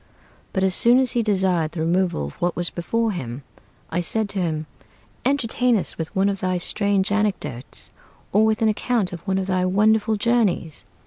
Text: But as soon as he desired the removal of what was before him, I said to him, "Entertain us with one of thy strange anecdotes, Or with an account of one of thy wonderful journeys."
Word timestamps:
But 0.51 0.63
as 0.63 0.73
soon 0.73 0.97
as 0.97 1.11
he 1.11 1.21
desired 1.21 1.73
the 1.73 1.81
removal 1.81 2.25
of 2.25 2.33
what 2.41 2.55
was 2.55 2.71
before 2.71 3.11
him, 3.11 3.43
I 3.91 4.01
said 4.01 4.29
to 4.29 4.39
him, 4.39 4.65
"Entertain 5.25 5.77
us 5.77 5.95
with 5.95 6.15
one 6.15 6.27
of 6.27 6.39
thy 6.39 6.57
strange 6.57 7.11
anecdotes, 7.11 7.91
Or 8.31 8.43
with 8.43 8.63
an 8.63 8.67
account 8.67 9.13
of 9.13 9.19
one 9.27 9.37
of 9.37 9.45
thy 9.45 9.63
wonderful 9.63 10.15
journeys." 10.15 10.85